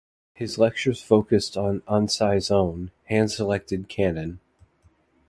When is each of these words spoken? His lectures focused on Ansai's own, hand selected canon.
His 0.33 0.57
lectures 0.57 0.99
focused 1.03 1.55
on 1.55 1.81
Ansai's 1.81 2.49
own, 2.49 2.89
hand 3.05 3.29
selected 3.29 3.87
canon. 3.87 4.39